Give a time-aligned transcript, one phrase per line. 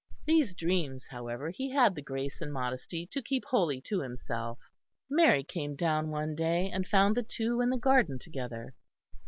[0.25, 4.57] These dreams, however, he had the grace and modesty to keep wholly to himself.
[5.11, 8.73] Mary came down one day and found the two in the garden together.